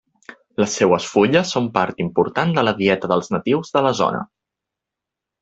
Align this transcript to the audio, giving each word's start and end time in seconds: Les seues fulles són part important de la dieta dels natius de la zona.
Les 0.61 0.77
seues 0.77 1.09
fulles 1.09 1.51
són 1.55 1.67
part 1.75 2.01
important 2.05 2.55
de 2.57 2.65
la 2.65 2.73
dieta 2.81 3.11
dels 3.13 3.31
natius 3.37 3.71
de 3.77 3.85
la 3.89 3.93
zona. 4.01 4.25